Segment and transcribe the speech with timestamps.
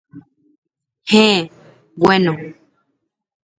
[1.11, 1.51] Héẽ,
[1.99, 2.33] bueno.